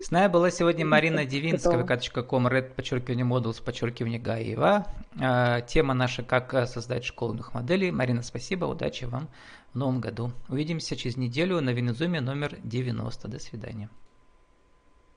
С 0.00 0.10
нами 0.10 0.30
была 0.30 0.50
сегодня 0.50 0.84
Марина 0.84 1.24
Девинская, 1.24 1.82
vk.com, 1.82 2.46
red, 2.46 2.74
подчеркивание, 2.74 3.26
models, 3.26 3.62
подчеркивание, 3.62 4.18
Гаева. 4.18 4.86
А, 5.20 5.60
тема 5.62 5.94
наша 5.94 6.22
«Как 6.22 6.52
создать 6.66 7.04
школу 7.04 7.32
новых 7.32 7.54
моделей». 7.54 7.90
Марина, 7.90 8.22
спасибо, 8.22 8.66
удачи 8.66 9.04
вам 9.04 9.28
в 9.61 9.61
новом 9.74 10.00
году. 10.00 10.32
Увидимся 10.48 10.96
через 10.96 11.16
неделю 11.16 11.60
на 11.60 11.70
Венезуме 11.70 12.20
номер 12.20 12.58
90. 12.62 13.28
До 13.28 13.38
свидания. 13.38 13.88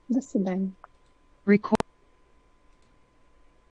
До 0.08 0.20
свидания. 0.20 0.72